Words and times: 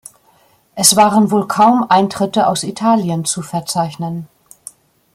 Es 0.73 0.95
waren 0.95 1.29
wohl 1.29 1.47
kaum 1.47 1.85
Eintritte 1.87 2.47
aus 2.47 2.63
Italien 2.63 3.23
zu 3.23 3.43
verzeichnen. 3.43 4.27